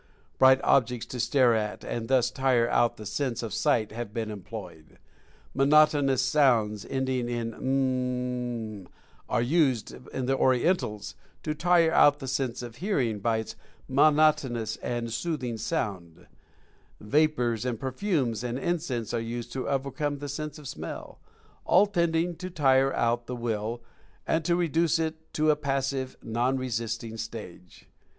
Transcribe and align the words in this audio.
Bright 0.39 0.59
objects 0.63 1.05
to 1.05 1.19
stare 1.19 1.53
at 1.53 1.83
and 1.83 2.07
thus 2.07 2.31
tire 2.31 2.67
out 2.67 2.97
the 2.97 3.05
sense 3.05 3.43
of 3.43 3.53
sight 3.53 3.91
have 3.91 4.11
been 4.11 4.31
employed; 4.31 4.97
monotonous 5.53 6.23
sounds 6.23 6.83
end 6.85 7.07
ing 7.07 7.29
in 7.29 7.53
"um 7.53 7.59
m 7.59 7.65
m 7.65 7.69
rn 7.69 8.79
m" 8.79 8.87
are 9.29 9.43
used 9.43 10.05
by 10.11 10.21
the 10.21 10.35
Orientals 10.35 11.13
to 11.43 11.53
tire 11.53 11.91
out 11.93 12.17
the 12.17 12.27
sense 12.27 12.63
of 12.63 12.77
hearing 12.77 13.19
by 13.19 13.37
its 13.37 13.55
monotonous 13.87 14.75
and 14.77 15.13
soothing 15.13 15.57
sound; 15.59 16.25
vapors 16.99 17.63
and 17.63 17.79
perfumes 17.79 18.43
and 18.43 18.57
incense 18.57 19.13
are 19.13 19.19
used 19.19 19.51
to 19.53 19.69
overcome 19.69 20.17
the 20.17 20.27
sense 20.29 20.57
of 20.57 20.67
smell— 20.67 21.19
all 21.63 21.85
tending 21.85 22.35
to 22.37 22.49
tire 22.49 22.91
out 22.91 23.27
the 23.27 23.35
Will, 23.35 23.83
and 24.25 24.43
to 24.45 24.55
reduce 24.55 24.97
it 24.97 25.31
to 25.35 25.51
a 25.51 25.55
Passive, 25.55 26.15
non 26.23 26.57
resisting 26.57 27.17
stage. 27.17 27.85